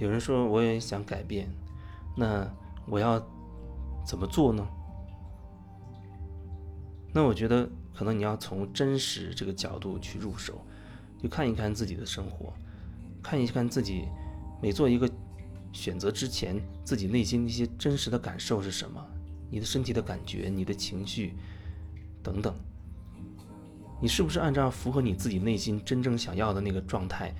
[0.00, 1.46] 有人说我也想改变，
[2.16, 2.50] 那
[2.86, 3.22] 我要
[4.04, 4.66] 怎么做呢？
[7.12, 10.64] 那我觉得可能你要从真实这个角度去入手，
[11.20, 12.50] 去看一看自己的生活，
[13.22, 14.08] 看一看自己
[14.62, 15.06] 每做一个
[15.70, 19.06] 选择之前，自己内心一些真实的感受是什么，
[19.50, 21.34] 你的身体的感觉、你的情绪
[22.22, 22.54] 等等，
[24.00, 27.34] 你是不是按照符合你自己内心真正想要的那个状态、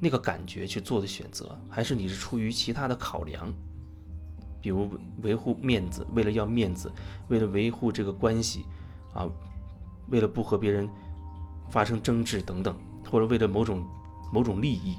[0.00, 3.52] 那个感觉去做的选择，还是你是出于其他的考量？
[4.60, 4.88] 比如
[5.22, 6.90] 维护面子，为了要面子，
[7.28, 8.64] 为了维护这个关系，
[9.12, 9.28] 啊，
[10.08, 10.88] 为了不和别人
[11.68, 12.74] 发生争执等等，
[13.10, 13.84] 或者为了某种
[14.32, 14.96] 某种利益，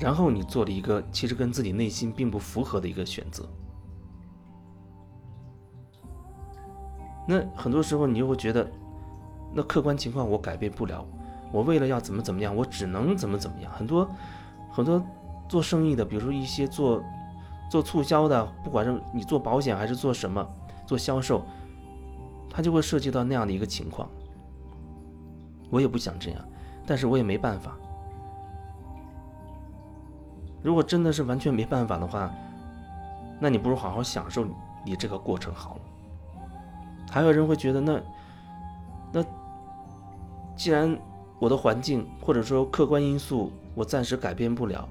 [0.00, 3.48] 然后你做了一个其实跟自己内心并不符合的一个选择。
[7.26, 8.70] 那很多时候你就会觉得，
[9.52, 11.06] 那客观情况我改变不了，
[11.52, 13.70] 我为了要怎么怎么样，我只能怎么怎么样。
[13.72, 14.08] 很多
[14.70, 15.00] 很多
[15.48, 17.02] 做生意的，比如说一些做。
[17.70, 20.46] 做促销的，不管是你做保险还是做什么，
[20.84, 21.42] 做销售，
[22.50, 24.06] 他就会涉及到那样的一个情况。
[25.70, 26.44] 我也不想这样，
[26.86, 27.74] 但是我也没办法。
[30.62, 32.30] 如果真的是完全没办法的话，
[33.40, 34.44] 那你不如好好享受
[34.84, 35.80] 你这个过程好了。
[37.10, 37.98] 还有人会觉得，那
[39.14, 39.24] 那
[40.54, 40.94] 既然
[41.42, 44.88] 我的环境或者说客观因素我暂时改变不了，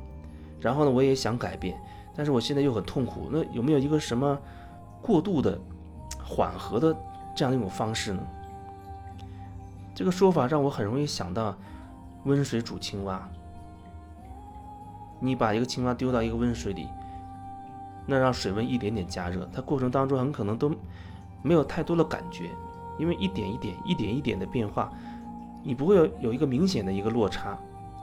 [0.60, 1.80] 然后呢，我也想改变。
[2.14, 4.38] 但是我现在又很痛苦，那有没有一个什么
[5.02, 5.58] 过度的
[6.22, 6.94] 缓和的
[7.34, 8.22] 这样的一种方式呢？
[9.96, 11.56] 这个说法让我很容易想到
[12.26, 13.26] 温水煮青蛙。
[15.22, 16.86] 你把一个青蛙丢到一个温水里，
[18.06, 20.70] 那让水温一点点加热，它过程当中很可能都
[21.42, 22.50] 没有太多的感觉，
[23.00, 24.92] 因为一点一点、一点一点的变化，
[25.64, 27.58] 你不会有有一个明显的一个落差。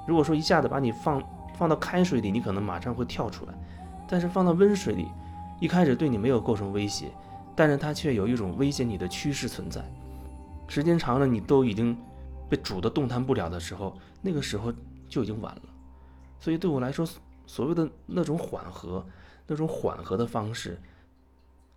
[0.07, 1.23] 如果说一下子把你放
[1.57, 3.55] 放到开水里，你可能马上会跳出来。
[4.09, 5.07] 但是放到温水里，
[5.61, 7.11] 一开始对你没有构成威胁，
[7.55, 9.85] 但是它却有一种威胁你的趋势存在。
[10.67, 11.95] 时间长了，你都已经
[12.49, 14.73] 被煮得动弹不了的时候，那个时候
[15.09, 15.63] 就已经晚了。
[16.41, 17.07] 所以对我来说，
[17.47, 19.05] 所谓的那种缓和，
[19.47, 20.81] 那种缓和的方式，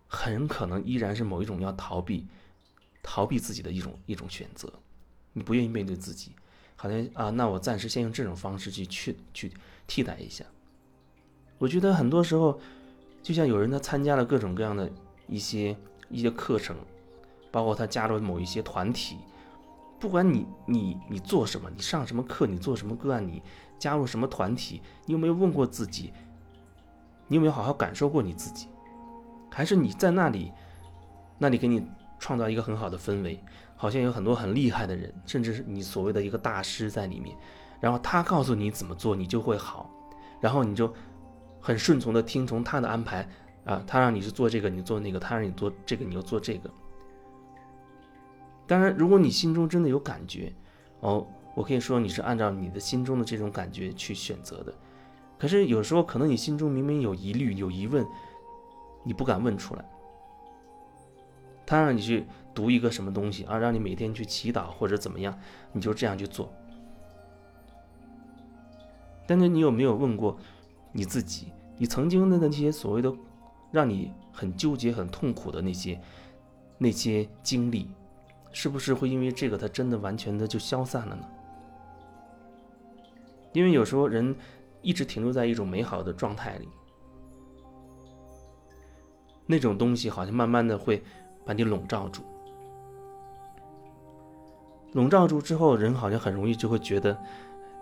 [0.06, 2.26] 很可能依然是某一种要逃避、
[3.02, 4.72] 逃避自己的一种一种选择。
[5.32, 6.32] 你不愿意面对自己，
[6.76, 9.52] 好像啊，那我暂时先用这种方式去去去
[9.86, 10.44] 替代一下。
[11.58, 12.58] 我觉得很多时候，
[13.22, 14.90] 就像有人他参加了各种各样的
[15.28, 15.76] 一些
[16.08, 16.76] 一些课程，
[17.50, 19.16] 包括他加入某一些团体，
[20.00, 23.40] 不管你你你做什么，你上什么课，你做什么个案，你
[23.78, 26.12] 加入什么团体，你有没有问过自己？
[27.28, 28.66] 你有没有好好感受过你自己？
[29.50, 30.50] 还是你在那里，
[31.38, 31.86] 那里给你
[32.18, 33.38] 创造一个很好的氛围，
[33.82, 37.36] 好像有很多很厉害的人，甚至是你所谓的一个大师在里面，
[37.80, 39.90] 然后他告诉你怎么做，你就会好，
[40.40, 40.94] 然后你就。
[41.64, 43.28] 很顺从的听从他的安排
[43.64, 46.68] 啊，他让你去做这个，你做那个；他让你做这个，你就做这个。
[48.66, 50.52] 当然，如果你心中真的有感觉，
[50.98, 54.74] 哦，我可以说你是按照你的心中的这种感觉去选择的。
[55.38, 58.04] 可是有时候，可能你心中明明有疑虑、有疑问，
[59.04, 59.84] 你不敢问出来。
[61.64, 65.38] 他让你去读一个什么东西啊，让你每天去祈祷或者怎么样，
[65.72, 66.52] 你就这样去做。
[69.26, 70.36] 但是你有没有问过？
[70.92, 73.10] 你自己，你曾经的那些所谓的
[73.70, 75.98] 让你很纠结、很痛苦的那些
[76.76, 77.88] 那些经历，
[78.52, 81.24] 是不是会因为这个，它真的完全的就消散了呢？
[83.52, 84.36] 因为有时候人
[84.82, 86.68] 一直停留在一种美好的状态里，
[89.46, 91.02] 那种东西好像慢慢的会
[91.46, 92.22] 把你笼罩住，
[94.92, 97.16] 笼罩住之后，人好像很容易就会觉得。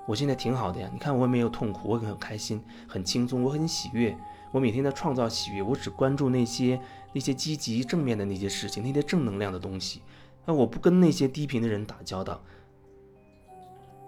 [0.07, 4.17] 我现在挺好的呀，你看我也没有痛苦，我很开心，很轻松，我很喜悦，
[4.51, 6.81] 我每天在创造喜悦，我只关注那些
[7.13, 10.03] 那些积极正面的那些事情，那些正能量的东西，
[10.47, 12.43] 那我不跟那些低频的人打交道，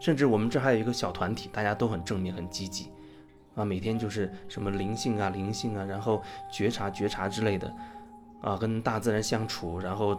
[0.01, 2.91] 甚至我们这还有一个小团体，大家都很正面很积极，
[3.55, 6.21] 啊，每天就是什么灵性啊灵性啊，然后
[6.51, 7.73] 觉察觉察之类的，
[8.41, 10.19] 啊，跟大自然相处，然后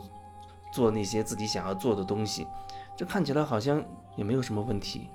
[0.71, 2.47] 做那些自己想要做的东西，
[2.95, 3.83] 这看起来好像
[4.15, 5.09] 也没有什么问题。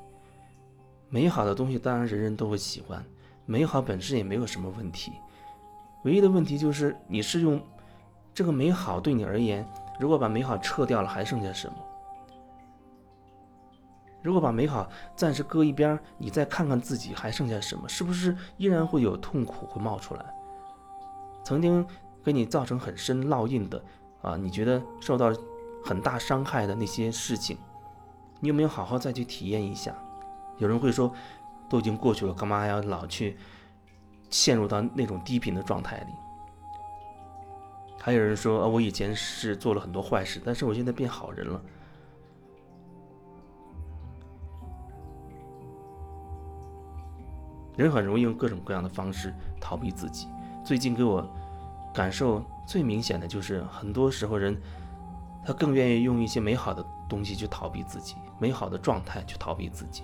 [1.08, 3.04] 美好的东西当然人人都会喜欢，
[3.46, 5.12] 美好本身也没有什么问题，
[6.04, 7.60] 唯一的问题就是你是用
[8.34, 9.66] 这个美好对你而言，
[9.98, 11.74] 如果把美好撤掉了，还剩下什么？
[14.20, 17.88] 如果把美好暂时搁一边，你再看看自己还剩下什么？
[17.88, 20.24] 是不是依然会有痛苦会冒出来？
[21.44, 21.86] 曾经
[22.22, 23.82] 给你造成很深烙印的
[24.20, 25.32] 啊，你觉得受到
[25.82, 27.56] 很大伤害的那些事情，
[28.40, 29.94] 你有没有好好再去体验一下？
[30.58, 31.12] 有人会说，
[31.68, 33.36] 都已经过去了，干嘛还要老去
[34.30, 36.12] 陷入到那种低频的状态里。
[38.00, 41.60] 还有人说，我以前是做了很多坏事，但是我现在变好人了。
[47.76, 50.26] 人很容易用各种各样的方式逃避自己。
[50.64, 51.24] 最近给我
[51.94, 54.60] 感受最明显的就是，很多时候人
[55.48, 60.02] 他更愿意用一些美好的东西去逃避自己，美好的状态去逃避自己。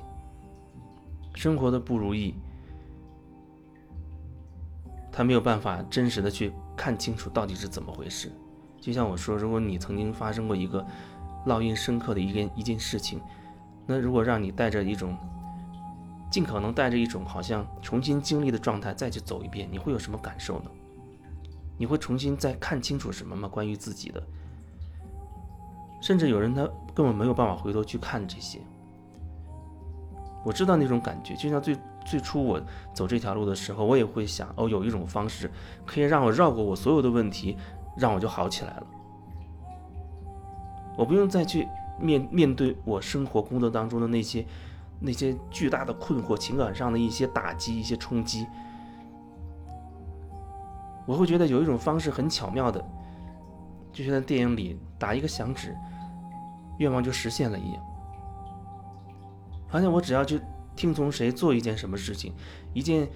[1.35, 2.35] 生活的不如意，
[5.12, 8.32] 他没有办法真实的去看清楚到底是怎么回事。
[8.81, 10.82] 就像我说，如果你曾经发生过一个
[11.44, 13.20] 烙印深刻的一件一件事情，
[13.85, 15.14] 那如果让你带着一种
[16.31, 20.70] 尽可能带着一种好像重新经历的状态再去走一遍，你会有什么感受呢？
[21.76, 23.46] 你会重新再看清楚什么吗？
[23.46, 24.26] 关于自己的，
[26.05, 28.61] 甚至有人他根本没有办法回头去看这些。
[30.45, 31.75] 我知道那种感觉，就像最
[32.05, 32.61] 最初我
[32.93, 35.51] 走这条路的时候，我也会想，哦，有一种方式
[35.87, 37.56] 可以让我绕过我所有的问题，
[37.97, 38.87] 让我就好起来了。
[40.99, 41.67] 我不用再去
[41.99, 44.45] 面面对我生活工作当中的那些。
[45.01, 48.47] 那些巨大的困惑、情感上的一些打击、一些冲击，
[51.05, 52.83] 我会觉得有一种方式很巧妙的，
[53.93, 55.77] 就像在电影里打一个响指，
[56.79, 57.82] 愿望就实现了一样。
[59.69, 60.41] 好像我只要去
[60.76, 62.32] 听从谁做一件什么事情，
[62.73, 63.09] 一件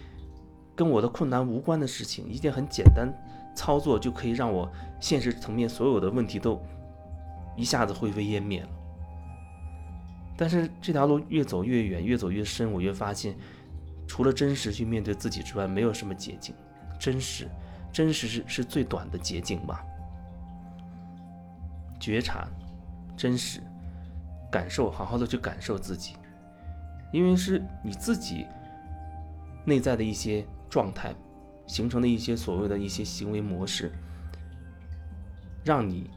[0.74, 3.08] 跟我的困难无关的事情，一件很简单
[3.54, 4.70] 操作，就可以让我
[5.00, 6.60] 现实层面所有的问题都
[7.56, 8.68] 一下子灰飞烟灭了。
[10.36, 13.36] 但是这条路越走越远，越走越深，我越发现，
[14.06, 16.54] 除了真实去面对自己之外，没有什么捷径。
[16.98, 17.48] 真实，
[17.92, 19.84] 真实是是最短的捷径吧。
[22.00, 22.46] 觉察，
[23.18, 23.60] 真实，
[24.50, 26.14] 感受，好好的去感受自己，
[27.12, 28.46] 因为是你自己
[29.66, 31.14] 内在的一些状态，
[31.66, 33.92] 形成的一些所谓的一些行为模式，
[35.64, 36.08] 让你。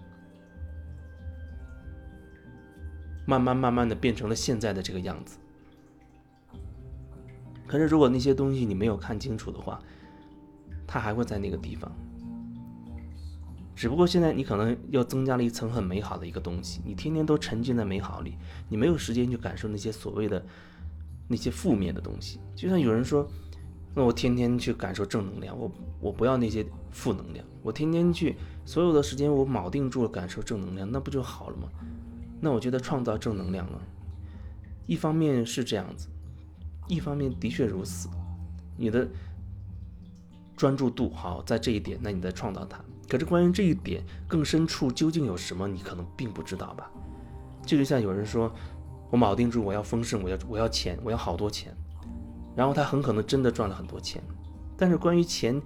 [3.24, 5.38] 慢慢慢慢的变成了现在的这个样子。
[7.66, 9.80] 可是如果那些东西你没有看清楚的话，
[10.86, 11.90] 它还会在那个地方。
[13.82, 18.38] 只不过现在你可能又增加了一层很美好的一个东西，你天天都沉浸在美好里，
[18.70, 20.46] 你没有时间去感受那些所谓的
[21.28, 22.40] 那些负面的东西。
[22.56, 23.28] 就像有人说，
[23.96, 28.36] 那我天天去感受正能量，我我不要那些负能量，我天天去
[28.66, 31.68] 所有的时间我铆定住了感受正能量，那不就好了吗？
[32.40, 33.82] 那我觉得创造正能量了，
[34.86, 36.08] 一方面是这样子，
[36.88, 38.08] 一方面的确如此。
[38.78, 39.08] 你的
[40.56, 42.80] 专注度好在这一点，那你在创造它。
[43.12, 46.90] 可是关于这一点更深处究竟有什么，你可能并不知道吧？
[47.66, 48.50] 就就像有人说，
[49.10, 51.76] 我铆定住我要丰盛，我要我要钱，我要好多钱，
[52.56, 54.24] 然后他很可能真的赚了很多钱。
[54.78, 55.62] 但是关于钱，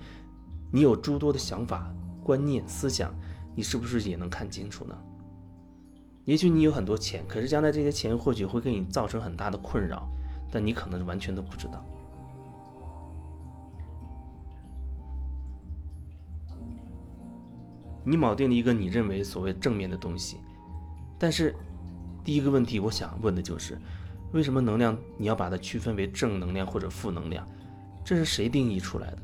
[0.71, 1.94] 你有诸多的想法、
[2.24, 3.13] 观念、思想，
[3.56, 4.97] 你是不是也能看清楚呢？
[6.24, 10.09] 也许你有很多钱，可是将来这些钱或许会给你造成很大的困扰，
[10.51, 11.86] 但你可能完全都不知道。
[18.06, 20.38] 你铆定了一个你认为所谓正面的东西，
[21.18, 21.56] 但是
[22.24, 23.78] 第一个问题我想问的就是，
[24.31, 27.45] 为什么能量你要把它区分为正能量或者负能量？
[28.04, 29.18] 这是谁定义出来的？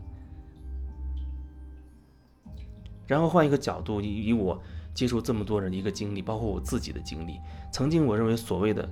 [3.06, 4.62] 然后换一个角度，以以我。
[4.94, 7.40] 接触这么多人的一个经历，包括我自己的经历。
[7.72, 8.88] 曾经我认为所谓的，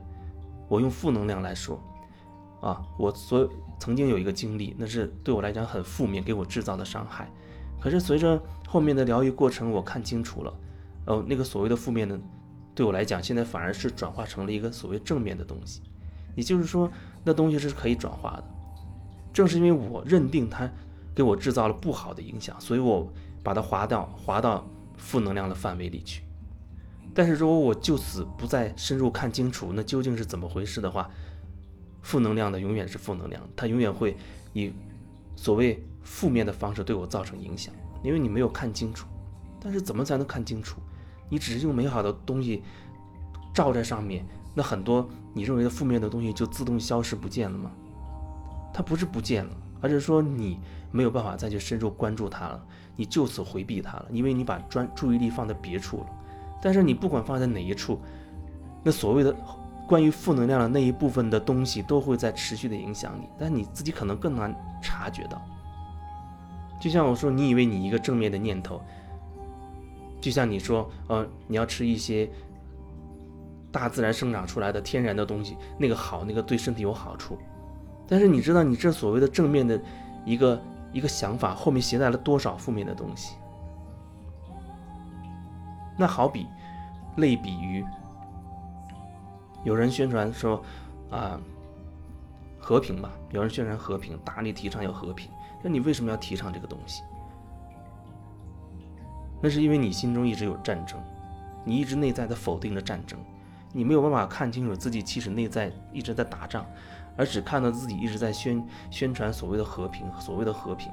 [0.69, 1.77] 我用负能量来说，
[2.61, 3.49] 啊，我所
[3.81, 7.29] 曾经有一个经历，那是对我来讲很负面，给我制造的伤害。
[7.79, 10.53] 可是随着后面的疗愈过程，我看清楚了，
[11.05, 12.19] 哦，那个所谓的负面的，
[12.75, 15.81] 对我来讲，现在反而是转化成了一个所谓正面的东西。
[16.35, 16.91] 也就是说，
[17.23, 18.43] 那东西是可以转化的。
[19.31, 20.69] 正是因为我认定它
[21.13, 23.11] 给我制造了不好的影响，所以我
[23.43, 24.67] 把它划掉，划到。
[25.01, 26.23] 负能量的范围里去，
[27.13, 31.09] 但是如果我就此不再深入看清楚，那究竟是怎么回事的话，
[32.01, 34.17] 负能量的永远是负能量，它永远会
[34.51, 34.73] 以
[35.37, 39.07] 所谓负面的方式对我造成影响，因为你没有看清楚。
[39.61, 40.79] 但是怎么才能看清楚？
[41.29, 42.63] 你只是用美好的东西
[43.53, 44.25] 照在上面，
[44.55, 47.71] 那很多你认为的负面的东西就自动消失不见了吗？
[48.73, 49.51] 它不是不见了，
[49.81, 50.59] 而是说你
[50.91, 52.65] 没有办法再去深入关注它了。
[52.95, 56.05] 你就此回避它了，因为你把专注意力放在别处了。
[56.61, 57.99] 但是你不管放在哪一处，
[58.83, 59.35] 那所谓的
[59.87, 65.41] 关于负能量的那一部分的东西都会在持续的影响你，但你自己可能更难察觉到。
[66.79, 68.81] 就像我说，你以为你一个正面的念头，
[70.21, 72.29] 就像你说，呃，你要吃一些
[73.71, 77.37] 大自然生长出来的天然的东西，那个好，那个对身体有好处。
[78.07, 79.79] 但是你知道，你这所谓的正面的
[80.25, 80.59] 一个。
[80.91, 83.35] 一个想法后面携带了多少负面的东西。
[85.95, 86.47] 那好比，
[87.17, 87.85] 类比于，
[89.63, 90.63] 有人宣传说，
[91.11, 91.39] 啊，
[92.57, 95.29] 和平吧，有人宣传和平，大力提倡要和平，
[95.61, 97.03] 那你为什么要提倡这个东西？
[99.41, 100.99] 那是因为你心中一直有战争，
[101.63, 103.19] 你一直内在的否定着战争，
[103.71, 106.65] 你没有办法看清楚自己其实内在一直在打仗，
[107.15, 110.91] 而只看到自己一直在宣宣传所谓的和平，所谓的和平。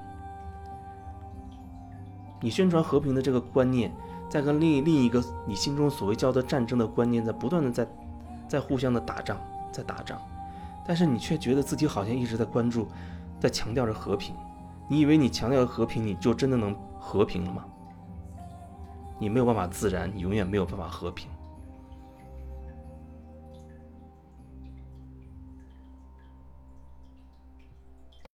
[2.40, 3.90] 你宣传和平的这个观念。
[4.28, 7.86] 在跟另另一个你心中所谓叫做战争的观念，在不断的在，
[8.48, 9.38] 在互相的打仗，
[9.70, 10.20] 在打仗，
[10.84, 12.88] 但是你却觉得自己好像一直在关注，
[13.38, 14.34] 在强调着和平。
[14.88, 17.64] 你以为你强调和平，你就真的能和平了吗？
[19.18, 21.28] 你没有办法自然，你永远没有办法和平。